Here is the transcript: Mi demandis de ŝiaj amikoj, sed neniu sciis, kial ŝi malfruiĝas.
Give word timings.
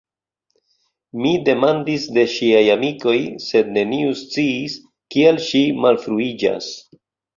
Mi 1.25 1.33
demandis 1.49 2.07
de 2.15 2.23
ŝiaj 2.35 2.63
amikoj, 2.75 3.15
sed 3.49 3.69
neniu 3.77 4.17
sciis, 4.23 4.79
kial 5.17 5.39
ŝi 5.49 5.63
malfruiĝas. 5.85 6.73